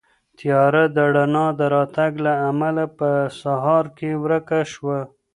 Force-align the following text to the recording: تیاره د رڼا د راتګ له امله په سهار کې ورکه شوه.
تیاره 0.37 0.83
د 0.95 0.97
رڼا 1.15 1.45
د 1.59 1.61
راتګ 1.75 2.11
له 2.25 2.33
امله 2.49 2.85
په 2.97 3.09
سهار 3.41 3.85
کې 3.97 4.09
ورکه 4.23 4.59
شوه. 4.73 4.99